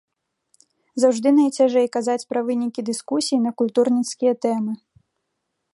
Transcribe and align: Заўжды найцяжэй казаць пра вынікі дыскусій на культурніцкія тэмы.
Заўжды 1.03 1.29
найцяжэй 1.39 1.85
казаць 1.97 2.25
пра 2.33 2.39
вынікі 2.49 2.81
дыскусій 2.89 3.37
на 3.45 3.51
культурніцкія 3.63 4.33
тэмы. 4.47 4.73